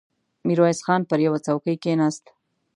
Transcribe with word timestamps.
ميرويس 0.45 0.79
خان 0.85 1.01
پر 1.09 1.19
يوه 1.25 1.39
څوکۍ 1.45 1.75
کېناست. 1.83 2.25